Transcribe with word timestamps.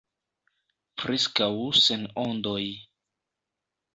Preskaŭ 1.01 1.49
sen 1.81 2.07
ondoj. 2.23 2.63